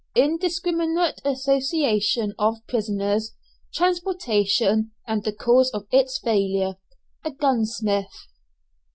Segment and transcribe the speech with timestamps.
[0.15, 3.35] INDISCRIMINATE ASSOCIATION OF PRISONERS
[3.75, 6.73] TRANSPORTATION, AND THE CAUSE OF ITS FAILURE
[7.23, 8.07] A GUNSMITH.